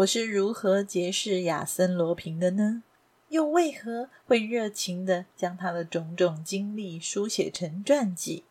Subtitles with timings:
[0.00, 2.82] 我是如何结识亚森·罗平的呢？
[3.28, 8.44] 又为何会热情地将他的种种经历书写成传记？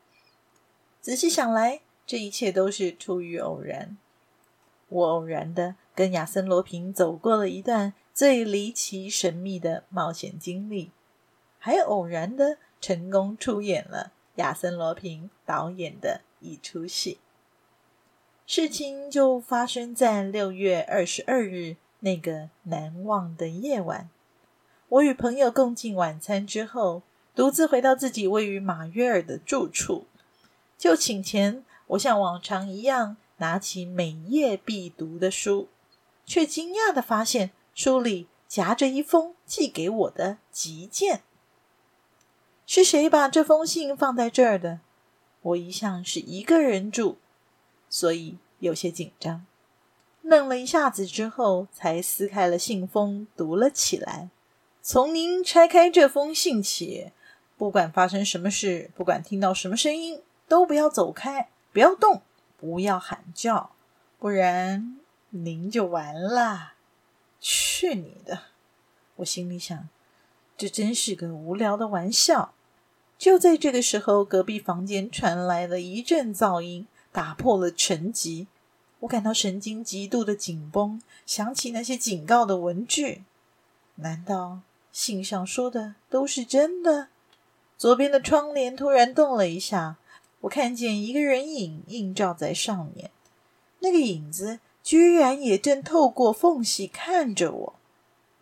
[1.02, 3.98] 仔细想来，这一切都是出于偶然。
[4.89, 10.91] 我偶然的跟亚森·罗平走过了一段最离奇神秘的冒险经历，
[11.58, 17.17] 还偶然的成功出演了亚森·罗平导演的一出戏。
[18.52, 24.09] 事情就发生在六月二十二日那个难忘的夜晚。
[24.88, 27.03] 我与朋友共进晚餐之后，
[27.36, 30.08] 独自回到自己位于马约尔的住处。
[30.80, 35.67] 就寝前，我像往常一样拿起每页必读的书，
[36.25, 41.22] 却惊讶的发现书里夹着一封寄给我的急件。
[42.66, 44.80] 是谁把这封信放在这儿的？
[45.44, 47.19] 我一向是一个人住。
[47.89, 49.45] 所以有些紧张，
[50.21, 54.29] 愣了一下子之后，才撕开了信封，读了起来。
[54.81, 57.11] 从您拆开这封信起，
[57.57, 62.21] 不管发生什么事，不管听到什么声音，都不要走开，不要动，
[62.57, 63.71] 不要喊叫，
[64.19, 64.97] 不然
[65.31, 66.73] 您就完了。
[67.41, 68.43] 去你的！
[69.17, 69.87] 我心里想，
[70.57, 72.53] 这真是个无聊的玩笑。
[73.17, 76.87] 就在这个时候，隔壁房间传来了一阵噪音。
[77.11, 78.47] 打破了沉寂，
[78.99, 83.23] 我感到神经极度的紧绷，想起那些警告的文句。
[83.95, 84.59] 难道
[84.91, 87.07] 信上说的都是真的？
[87.78, 89.97] 左边的窗帘突然动了一下，
[90.41, 93.11] 我看见一个人影映照在上面。
[93.79, 97.73] 那个影子居然也正透过缝隙看着我，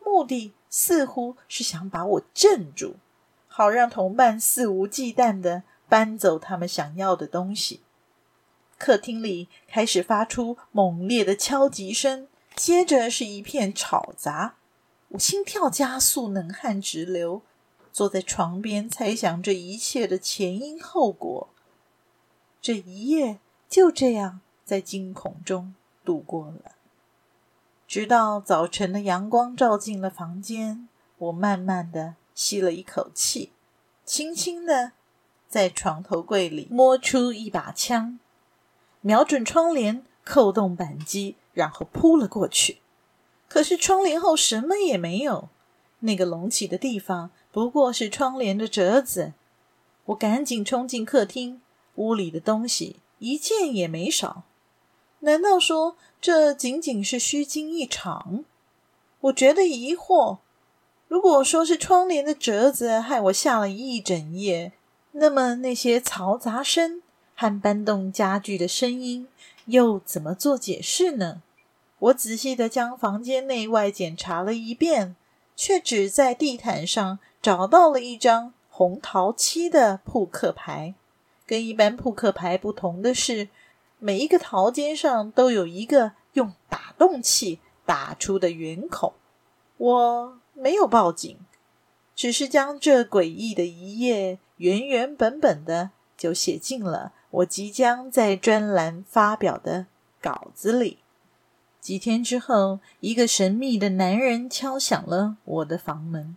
[0.04, 2.96] 目的似乎是想把我镇住，
[3.48, 7.82] 好让同伴肆无忌惮地搬走他们想要的东西。
[8.78, 14.56] 客厅里开始发出猛烈的敲击声，接着是一片吵杂。
[15.10, 17.42] 我心跳加速，冷汗直流，
[17.92, 21.50] 坐在床边猜想这一切的前因后果。
[22.62, 23.40] 这一夜
[23.70, 25.74] 就这样在惊恐中
[26.04, 26.74] 度过了，
[27.88, 33.54] 直到早晨的阳光照进了房间，我慢慢地吸了一口气，
[34.04, 34.92] 轻轻地
[35.48, 38.20] 在床头柜里摸出一把枪。
[39.08, 42.80] 瞄准窗帘，扣动扳机，然后扑了过去。
[43.48, 45.48] 可是窗帘后什么也没有，
[46.00, 49.32] 那个隆起的地方不过是窗帘的褶子。
[50.08, 51.62] 我赶紧冲进客厅，
[51.96, 54.44] 屋里的东西一件也没少。
[55.22, 58.44] 难道说这仅仅是虚惊一场？
[59.22, 60.40] 我觉得疑惑。
[61.08, 64.74] 如果说是窗帘的褶子害我吓了一整夜，
[65.14, 67.02] 那么那些嘈杂声，
[67.40, 69.28] 和搬动家具的声音，
[69.66, 71.44] 又怎么做解释呢？
[72.00, 75.16] 我仔细地将房间内外检查了一遍，
[75.56, 80.96] 却只在地毯上找到了一张红桃漆的扑克牌。
[81.46, 83.50] 跟一般扑克牌不同的是，
[84.00, 89.14] 每一个桃尖上都有一个用打洞器打出的圆孔。
[89.78, 91.38] 我没有报警，
[92.16, 97.14] 只是将这诡异的一页原原本本的就写进了。
[97.38, 99.86] 我即将在专栏发表的
[100.22, 101.00] 稿子里。
[101.80, 106.36] 几天之后，一个神秘的男人敲响了我的房门。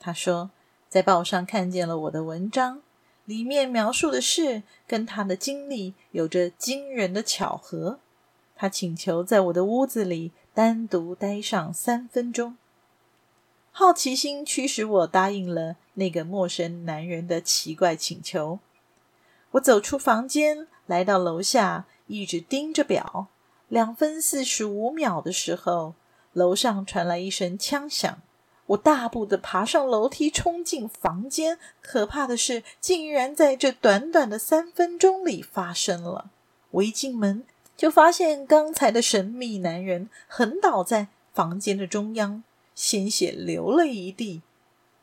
[0.00, 0.50] 他说，
[0.88, 2.82] 在报上看见了我的文章，
[3.24, 8.00] 里面描述的事跟他的经历有着惊人的巧合。
[8.56, 12.56] 他请求在我的屋子里单独待上三分钟。
[13.70, 18.58] 好奇心驱使我答应了那个陌生男人的奇怪请求。
[19.52, 23.26] 我走出房间，来到楼下，一直盯着表。
[23.68, 25.94] 两分四十五秒的时候，
[26.32, 28.20] 楼上传来一声枪响。
[28.66, 31.58] 我大步的爬上楼梯，冲进房间。
[31.82, 36.30] 可怕的事竟然在这短短的三分钟里发生了。
[36.70, 37.44] 我一进门，
[37.76, 42.42] 就发现刚才的神秘男人横倒在房间的中央，
[42.74, 44.40] 鲜血流了一地。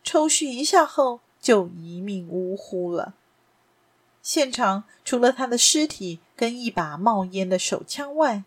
[0.04, 3.13] 抽搐一下后，就一命呜呼了。
[4.21, 8.44] 现场除了他的尸体跟一把冒烟的手枪外，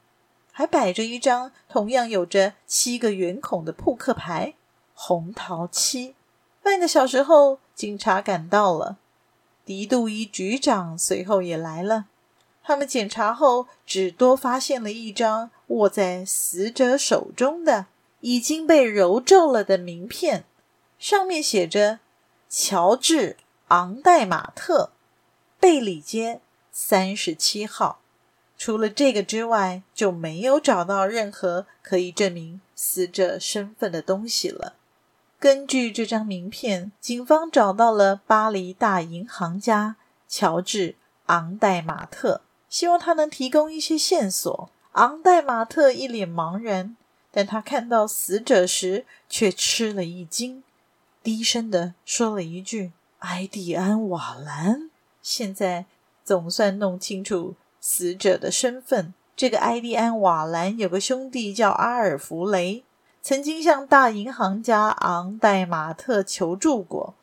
[0.53, 4.55] 还摆着一张同样有着七个圆孔的扑克牌——
[4.95, 6.15] 红桃七。
[6.63, 8.99] 半个小时后，警察赶到了，
[9.65, 12.07] 狄杜伊局长随后也来了。
[12.63, 17.87] 他们检查后，只多发现了一张握在死者手中的
[18.21, 20.45] 已经被揉皱了的名片，
[20.99, 21.99] 上面写着
[22.49, 23.31] “乔治·
[23.69, 24.93] 昂代马特，
[25.63, 26.41] 贝里街
[26.73, 28.01] 三十七号”。
[28.59, 34.75] 除了这个之外，就没有找到任何可以证明死者身份的东西了。
[35.39, 39.95] 根据这张名片，警方找到了巴黎大银行家
[40.29, 40.89] 乔治·
[41.27, 44.69] 昂代马特，希望他能提供一些线索。
[44.95, 46.97] 昂代马特一脸茫然，
[47.31, 50.65] 但他看到死者时却吃了一惊，
[51.23, 54.91] 低声的说了一句：“埃蒂安·瓦兰。”
[55.23, 55.87] 现在
[56.25, 59.15] 总算弄清楚死者的身份。
[59.35, 62.85] 这个埃蒂安·瓦兰有个兄弟叫阿尔弗雷。
[63.23, 67.15] 曾经向大银行家昂代马特求助过，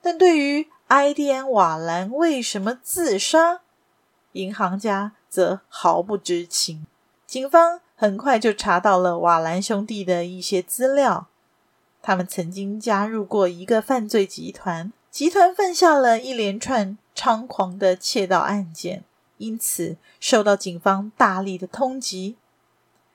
[0.00, 3.60] 但对于埃蒂安·瓦兰为什么自杀，
[4.32, 6.86] 银行家则毫不知情。
[7.26, 11.26] 警方很快就查到了瓦兰兄弟的一些资料，
[12.00, 19.02] 他们曾经加入过一个犯罪集团，集团犯下了一连串猖狂的窃盗案件，
[19.38, 22.34] 因此受到警方大力的通缉，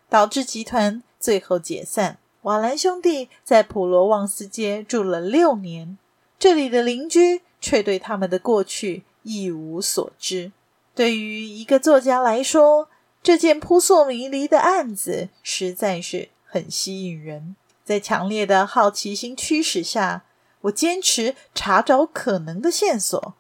[0.10, 1.04] 导致集团。
[1.20, 2.18] 最后解散。
[2.42, 6.00] 瓦兰兄弟在普罗旺斯街住了六年，
[6.40, 10.52] 这里的邻居却对他们的过去一无所知。
[10.96, 12.90] 对于一个作家来说，
[13.22, 17.56] 这件扑朔迷离的案子实在是很吸引人。
[17.84, 20.24] 在强烈的好奇心驱使下，
[20.62, 23.36] 我坚持查找可能的线索。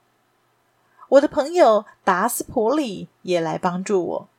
[1.11, 4.29] 我的朋友达斯普里也来帮助我。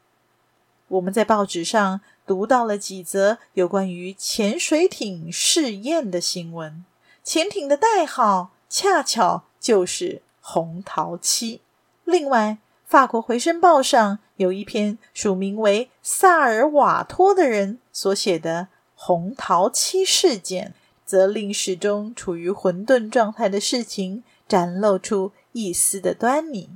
[0.89, 2.01] 我们在报纸上。
[2.25, 6.85] 读到了几则有关于潜水艇试验的新闻，
[7.25, 11.61] 潜艇的代号恰巧就是“红桃七”。
[12.05, 20.73] 另外，法国回声报上有一篇署名为萨尔瓦托的人所写的“红桃七事件”，
[21.05, 26.71] 则令始终处于混沌状态的事情展露出一丝的端倪。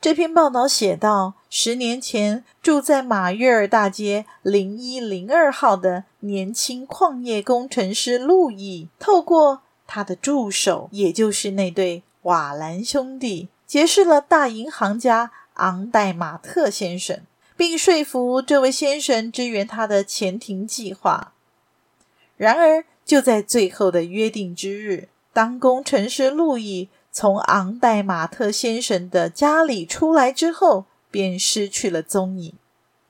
[0.00, 17.20] 这篇报道写道：十年前，住在马约尔大街零一零二号的年轻矿业工程师路易，透过他的助手，也就是那对瓦兰兄弟，结识了大银行家昂代马特先生，
[17.54, 21.34] 并说服这位先生支援他的潜艇计划。
[22.38, 26.88] 然而，就在最后的约定之日，当工程师路易。
[27.12, 32.54] 从昂代马特先生的家里出来之后，便失去了踪影，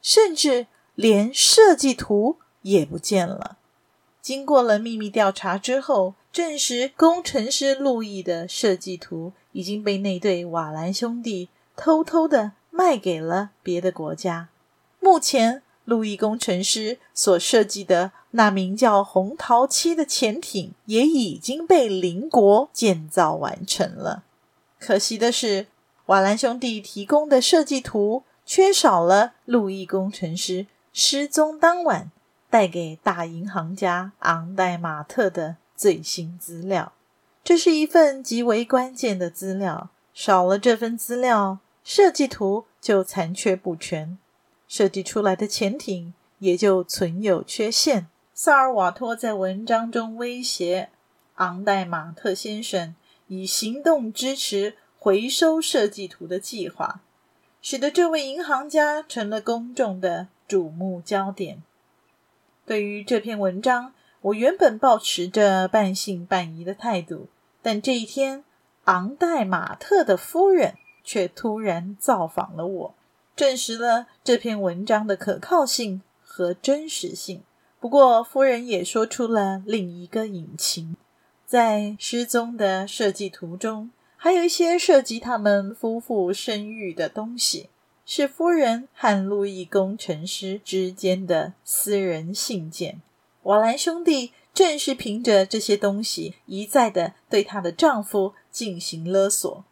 [0.00, 3.58] 甚至连设计图也不见了。
[4.22, 14.48] 经过了秘密调查之后，证实工程师路易的设计图已经被那对瓦兰兄弟偷偷的卖给了别的国家。
[15.00, 24.22] 目前，路易工程师所设计的那名叫“红桃七”的潜艇也已经被邻国建造完成了。
[24.78, 25.66] 可惜的是，
[26.06, 32.10] 瓦兰兄弟提供的设计图缺少了路易工程师失踪当晚
[32.48, 36.92] 带给大银行家昂代马特的最新资料。
[37.42, 44.16] 这是一份极为关键的资料，少了这份资料，设计图就残缺不全。
[44.68, 48.06] 设计出来的潜艇也就存有缺陷。
[48.42, 50.88] 萨尔瓦托在文章中威胁
[51.34, 57.02] 昂代马特先生以行动支持回收设计图的计划，
[57.60, 61.62] 使得这位银行家成了公众的瞩目焦点。
[62.64, 63.92] 对于这篇文章，
[64.22, 67.28] 我原本抱持着半信半疑的态度，
[67.60, 68.42] 但这一天，
[68.84, 72.94] 昂代马特的夫人却突然造访了我。
[73.36, 77.42] 证实了这篇文章的可靠性和真实性。
[77.80, 80.96] 不过，夫人也说出了另一个隐情：
[81.46, 87.70] 在失踪的设计图中，还有一些涉及他们夫妇生育的东西，
[88.04, 93.00] 是夫人和路易工程师之间的私人信件。
[93.44, 99.64] 瓦兰兄弟正是凭着这些东西，一再的对她的丈夫进行勒索，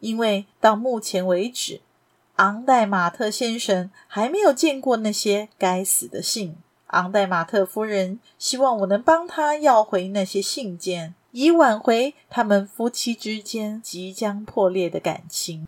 [0.00, 1.80] 因为到目前为止，
[2.34, 6.58] 昂代马特先生还没有见过那些该死的信。
[6.88, 15.66] 昂代马特夫人希望我能帮他要回那些信件，以挽回他们夫妻之间即将破裂的感情。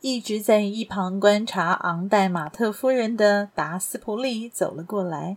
[0.00, 5.36] 一直在一旁观察昂代马特夫人的达斯普利走了过来，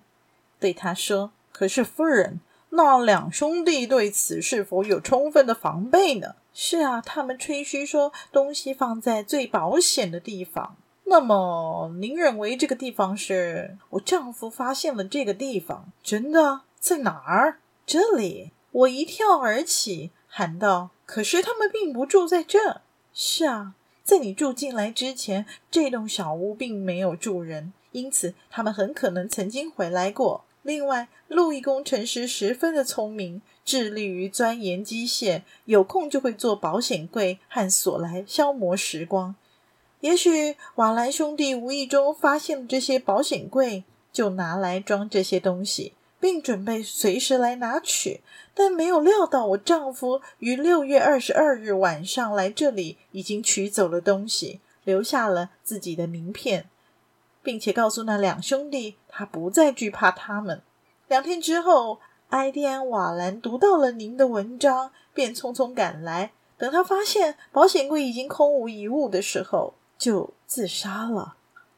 [0.60, 2.40] 对他说：“可是夫人，
[2.72, 10.76] 那两兄弟对此是否有充分的防备呢？”“是啊，他们吹嘘说东西放在最保险的地方。
[11.10, 15.92] ”“那么，您认为这个地方是？”“我丈夫发现了这个地方。
[16.04, 16.62] ”“真的？
[16.80, 22.82] 在哪儿？”“这里。”我一跳而起，喊道：“可是他们并不住在这。
[23.12, 23.74] ”“是啊。”
[24.06, 30.46] 在你住进来之前，这栋小屋并没有住人，因此他们很可能曾经回来过。
[30.64, 39.36] 另外，路易工程师十分的聪明，致力于钻研机械，有空就会做保险柜和锁来消磨时光。
[40.02, 45.94] 也许瓦兰兄弟无意中发现了这些保险柜，就拿来装这些东西。
[46.20, 48.22] 并准备随时来拿取，
[48.54, 56.70] 但没有料到我丈夫于六月二十二日晚上来这里，已经取走了东西，留下了自己的名片，
[57.42, 60.62] 并且告诉那两兄弟他不再惧怕他们。
[61.08, 62.00] 两天之后，
[62.32, 66.32] 埃蒂安·瓦兰读到了您的文章，便匆匆赶来。
[66.58, 71.36] 等他发现保险柜已经空无一物的时候，就自杀了。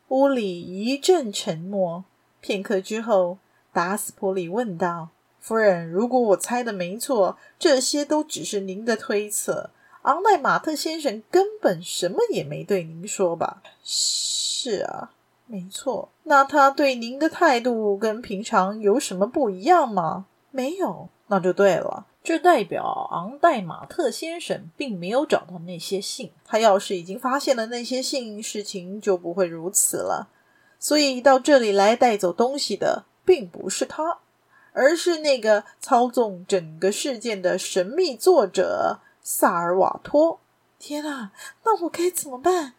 [0.08, 2.06] 屋里一阵沉默，
[2.40, 3.40] 片刻之后。
[3.74, 5.08] 达斯普里问道
[5.40, 9.70] ：“夫人，如果我猜的没错，这些都只是您的推测。
[10.02, 15.14] 昂代马特先生根本什么也没对您说吧？”“是啊，
[15.48, 16.10] 没错。
[16.24, 21.08] 那他对您的态度跟平常有什么不一样吗？”“没有。
[21.28, 22.06] ”“那就对了。
[22.24, 26.32] 这代表昂代马特先生并没有找到那些信。
[26.46, 30.30] 他要是已经发现了那些信，事情就不会如此了。
[30.80, 34.18] 所以到这里来带走东西的。”并不是他，
[34.74, 40.40] 而是那个操纵整个事件的神秘作者萨尔瓦托。
[40.80, 41.32] 天啊，
[41.64, 42.74] 那我该怎么办？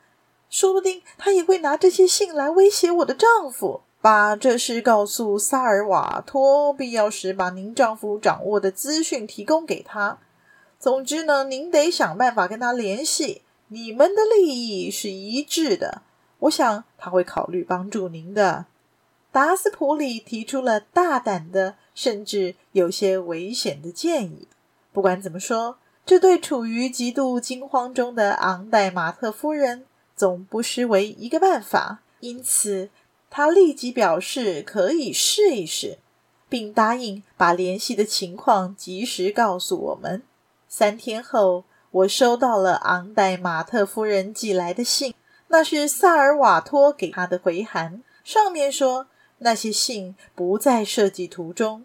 [0.50, 3.82] 说不定他也会拿这些信来威胁我的丈夫。
[4.02, 10.18] 把这事告诉萨尔瓦托，必要时把您丈夫掌握的资讯提供给他。
[10.80, 13.42] 总之呢，您得想办法跟他联系。
[13.68, 16.02] 你们的利益是一致的，
[16.40, 18.66] 我想他会考虑帮助您的。
[19.30, 24.49] 达斯普里提出了大胆的，甚至有些危险的建议。
[24.92, 32.00] 不管怎么说，这对处于极度惊慌中的昂代马特夫人总不失为一个办法。
[32.21, 32.90] 因此，
[33.34, 35.96] 他立即表示可以试一试，
[36.50, 40.22] 并答应把联系的情况及时告诉我们。
[40.68, 45.14] 三天后，我收到了昂代马特夫人寄来的信，
[45.48, 49.06] 那是萨尔瓦托给他的回函，上面说。
[49.44, 51.84] 那些信不在设计图中，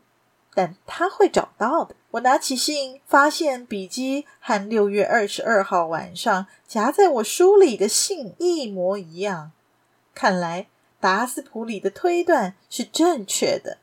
[0.53, 1.95] 但他会找到的。
[2.11, 9.53] 我拿起信，发现笔迹和六月二十二号晚上夹在我书里的信一模一样。
[10.13, 10.67] 看来
[10.99, 13.77] 达斯普里的推断是正确的，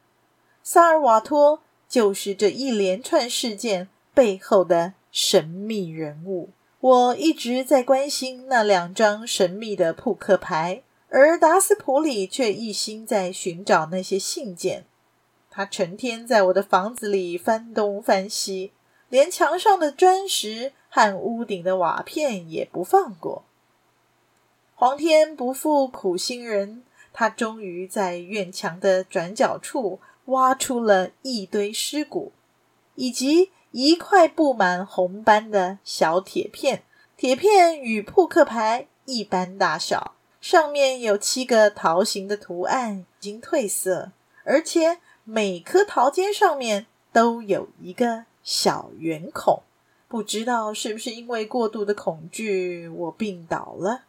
[0.63, 6.51] 萨尔瓦托就是这一连串事件背后的神秘人物。
[6.81, 10.83] 我一直在关心那两张神秘的扑克牌。
[11.17, 14.85] 而达斯普里却一心在寻找那些信件，
[15.49, 18.73] 他成天在我的房子里翻东翻西，
[19.09, 23.45] 连墙上的砖石和屋顶的瓦片也不放过。
[24.75, 26.83] 皇天不负苦心人，
[27.15, 32.33] 他终于在院墙的转角处挖出了一堆尸骨，
[32.97, 36.83] 以及一块布满红斑的小铁片，
[37.17, 40.15] 铁片与扑克牌一般大小。
[40.41, 49.63] 上面有七个桃形的图案，已经褪色，而且每颗桃尖上面都有一个小圆孔。
[50.07, 54.03] 不知道是不是因为过度的恐惧，我病倒了。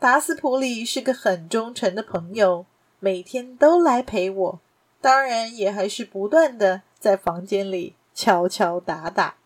[0.00, 2.64] 达斯普里是个很忠诚的朋友，
[3.00, 4.60] 每天都来陪我，
[4.98, 9.36] 当然也还是不断地在房间里敲敲打打。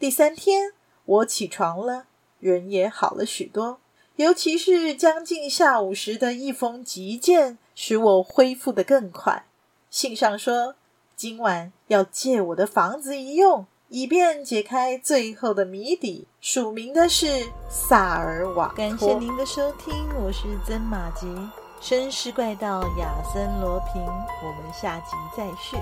[0.00, 0.72] 第三天，
[1.04, 2.06] 我起床了，
[2.40, 3.78] 人也好了许多。
[4.16, 9.46] 尤其是将近下午时的一封急件，使我恢复得更快。
[9.90, 10.74] 信上说，
[11.14, 16.24] 今晚要借我的房子一用，以便解开最后的谜底。
[16.40, 17.26] 署名的是
[17.68, 18.72] 萨尔瓦。
[18.76, 21.26] 感谢您的收听，我是曾马吉，
[21.82, 25.76] 绅士怪盗亚森罗平，我们下集再续。